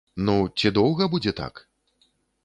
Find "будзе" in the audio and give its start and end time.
1.15-1.33